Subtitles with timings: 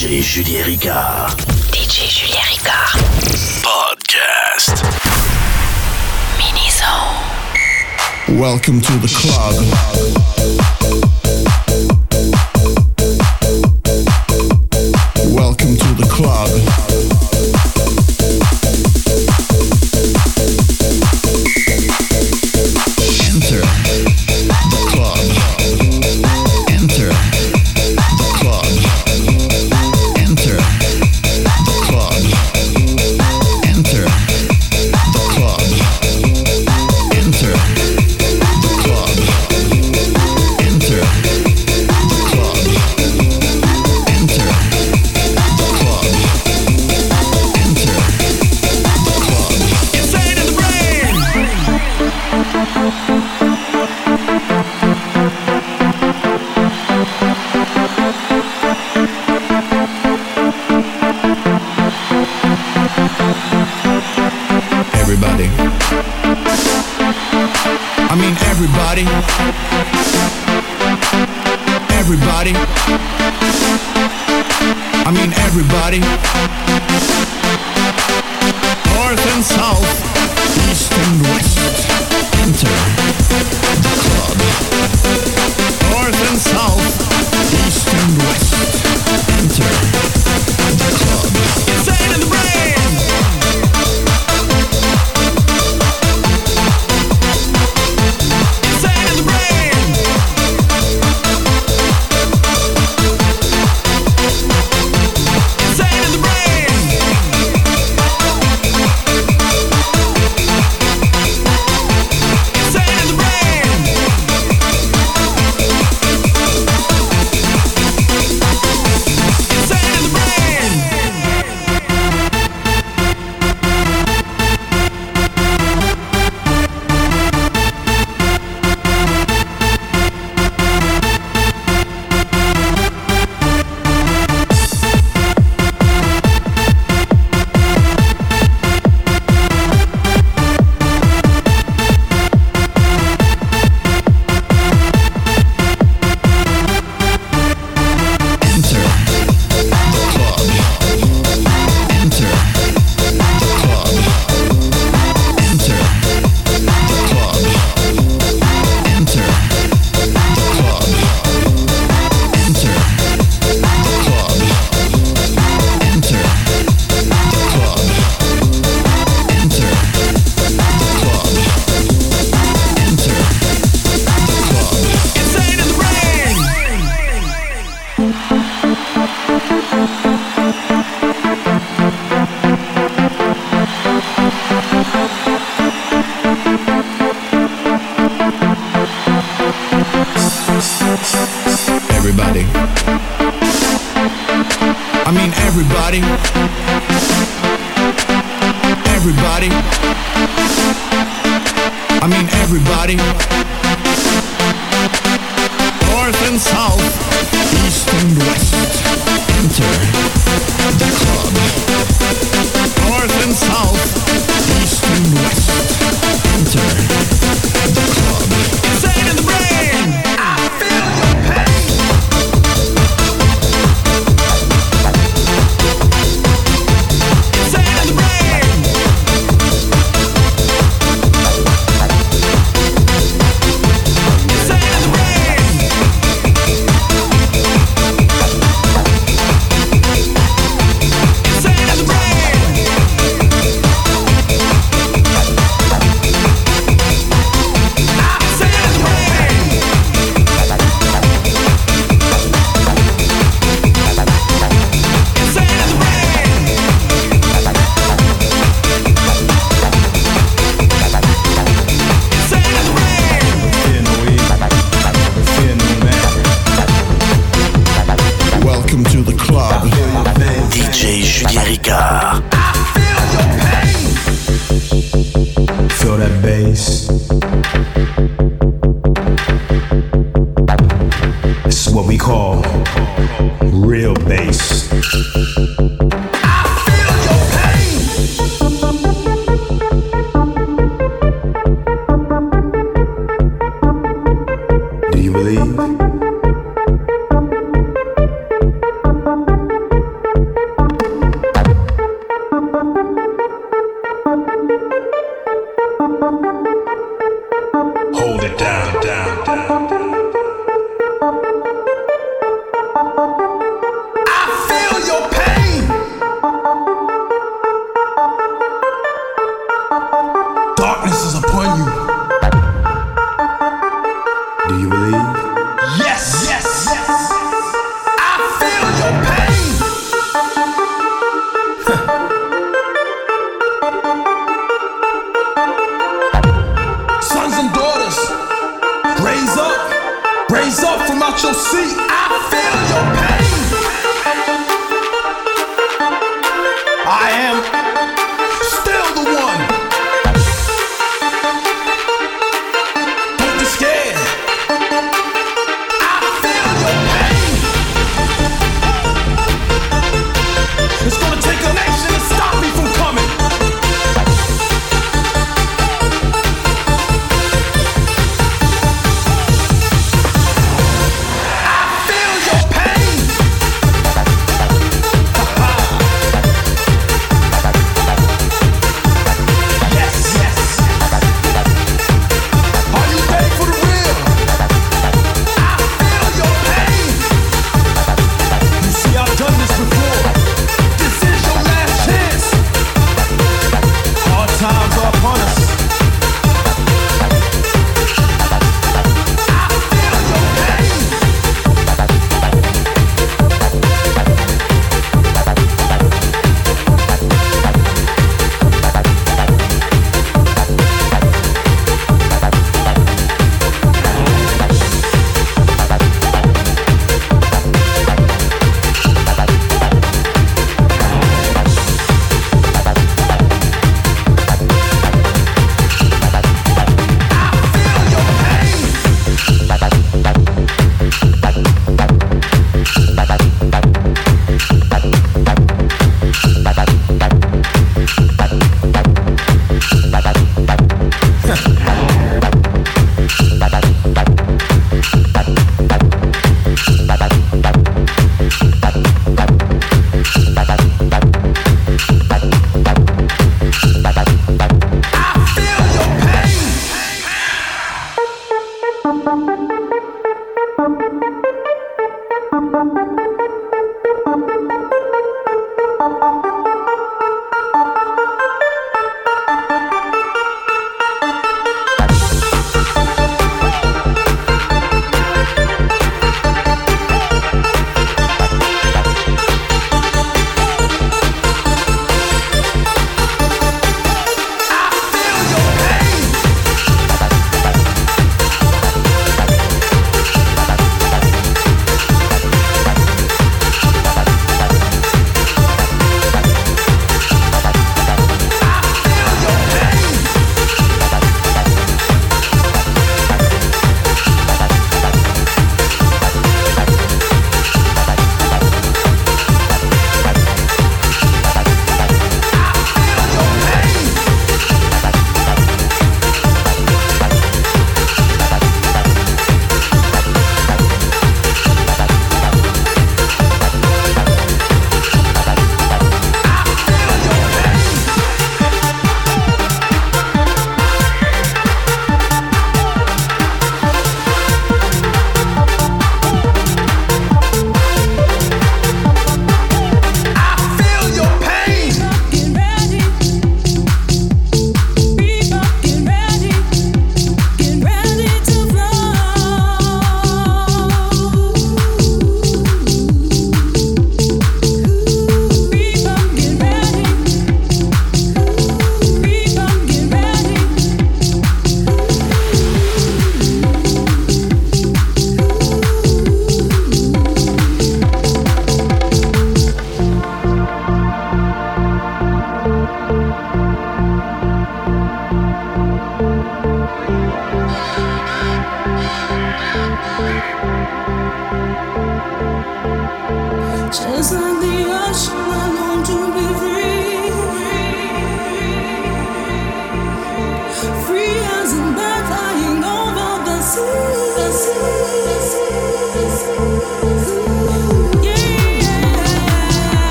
[0.00, 1.36] DJ Julien Ricard.
[1.72, 2.96] DJ Julien Ricard.
[3.60, 4.82] Podcast.
[6.38, 6.70] Mini
[8.40, 9.54] Welcome to the club.
[15.34, 16.39] Welcome to the club.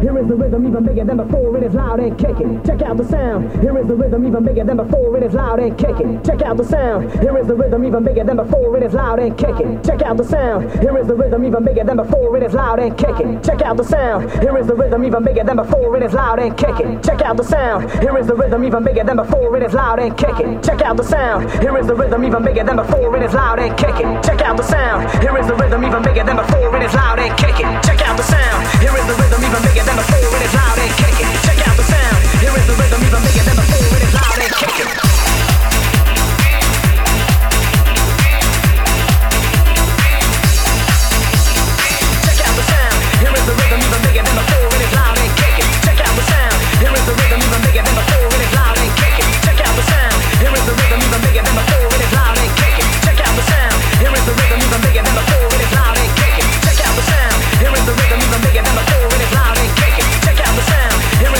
[0.00, 1.56] Here is the rhythm even bigger than before.
[1.56, 2.62] It is loud and kicking.
[2.64, 3.50] Check out the sound.
[3.62, 5.16] Here is the rhythm even bigger than before.
[5.16, 6.22] It is loud and kicking.
[6.22, 7.10] Check out the sound.
[7.20, 8.76] Here is the rhythm even bigger than before.
[8.76, 9.82] It is loud and kicking.
[9.82, 10.70] Check out the sound.
[10.80, 12.36] Here is the rhythm even bigger than before.
[12.36, 13.42] It is loud and kicking.
[13.42, 14.30] Check out the sound.
[14.42, 15.96] Here is the rhythm even bigger than before.
[15.96, 17.02] It is loud and kicking.
[17.02, 17.90] Check out the sound.
[18.02, 19.56] Here is the rhythm even bigger than before.
[19.56, 20.60] It is loud and kicking.
[20.62, 21.50] Check out the sound.
[21.62, 23.16] Here is the rhythm even bigger than before.
[23.16, 24.20] It is loud and kicking.
[24.22, 25.10] Check out the sound.
[25.22, 26.76] Here is the rhythm even bigger than before.
[26.76, 27.70] It is loud and kicking.
[27.82, 28.68] Check out the sound.
[28.78, 30.20] Here is the rhythm even bigger than before.
[30.36, 31.32] It is loud and kicking.
[31.48, 32.20] Check out the sound.
[32.44, 33.88] Here is the rhythm even bigger than before.
[33.96, 34.52] It is loud and.
[42.20, 42.96] Check out the sound.
[43.16, 44.68] Here is the rhythm even bigger than before.
[44.76, 45.70] It is loud and kicking.
[45.88, 46.56] Check out the sound.
[46.76, 47.96] Here is the rhythm even bigger than
[48.76, 49.28] and kicking.
[49.40, 50.20] Check out the sound.
[50.36, 51.88] Here is the rhythm even bigger than before.
[51.96, 52.52] It is loud and.
[53.08, 53.76] Check out the sound.
[54.04, 55.16] Here is the rhythm even bigger than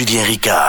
[0.00, 0.59] Julien Ricard.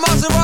[0.00, 0.39] Maserati.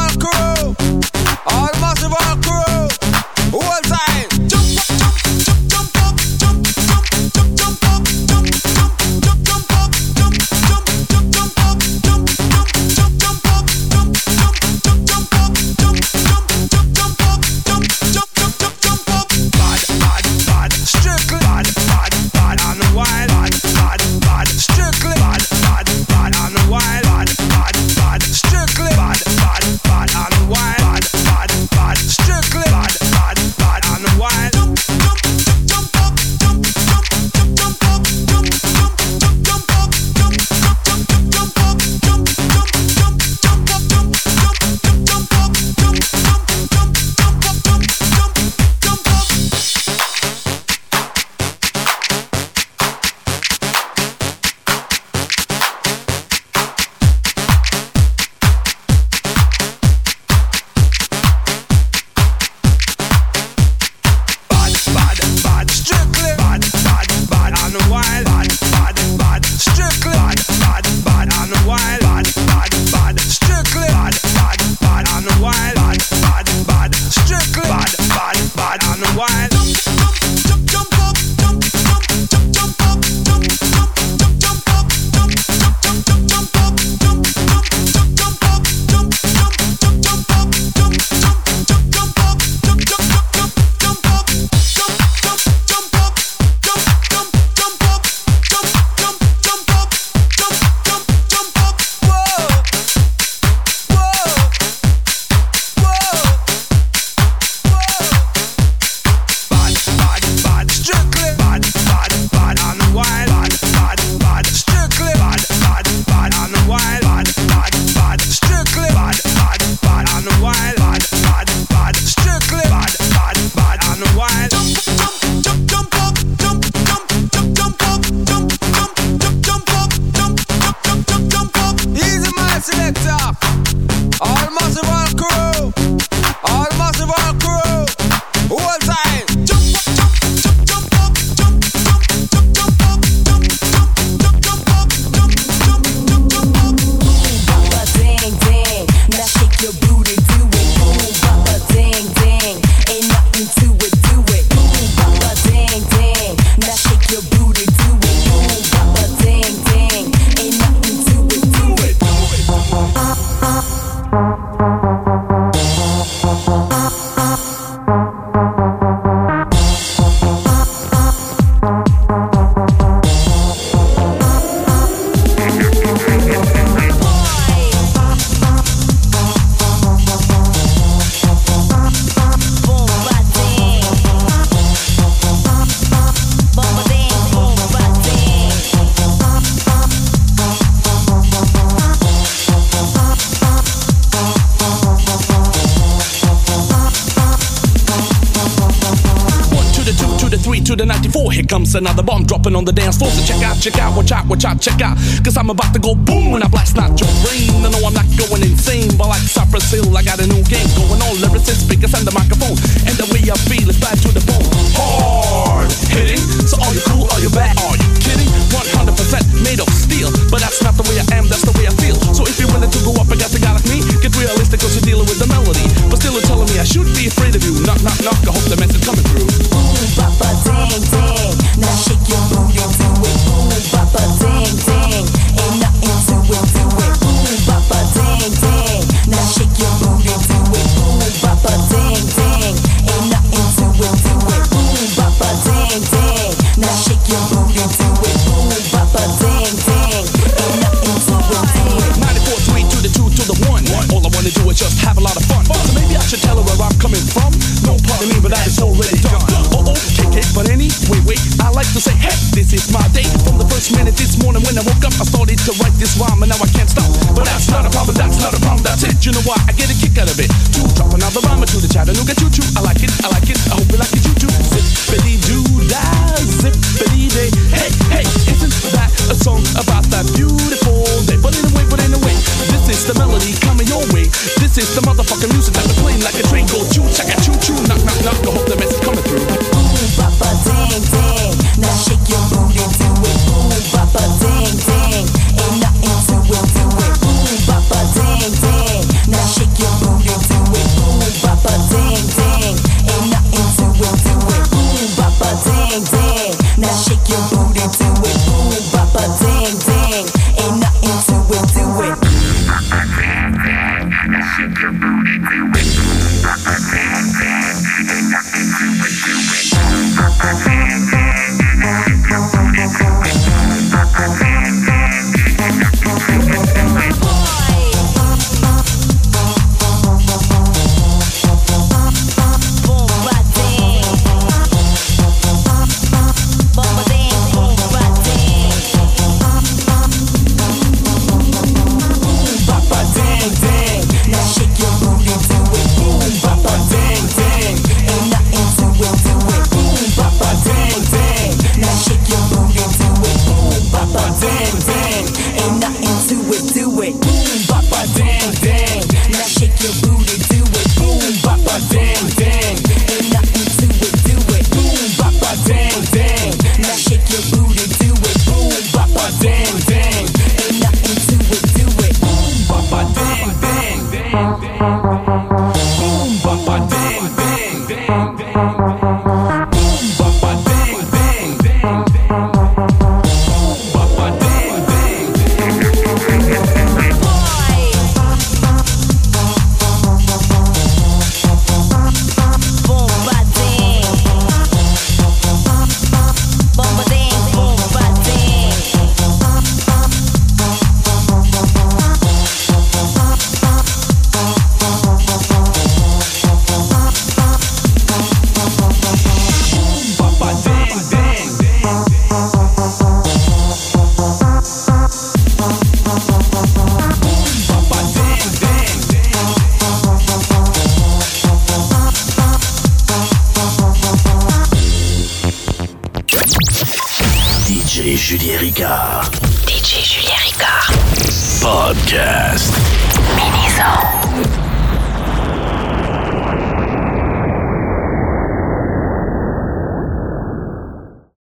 [204.57, 207.53] out, check out, cause I'm about to go boom when I blast out your brain.
[207.65, 210.67] I know I'm not going insane, but like Cypress Hill, I got a new game
[210.77, 211.17] going on.
[211.21, 212.57] Lyricists, speakers, and the microphone,
[212.89, 214.47] and the way I feel is bad to the bone.
[214.77, 218.29] Hard hitting, so are you cool, are you bad, are you kidding?
[218.53, 218.97] 100%
[219.45, 221.97] made of steel, but that's not the way I am, that's the way I feel.
[222.17, 224.75] So if you wanted to go up against a guy like me, get realistic, cause
[224.77, 225.65] you're dealing with the melody.
[225.91, 227.61] But still, you're telling me I should be afraid of you.
[227.67, 229.06] Knock, knock, knock, I hope the message coming.